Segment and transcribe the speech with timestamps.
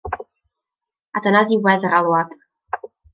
[1.17, 2.35] A dyna ddiwedd yr alwad.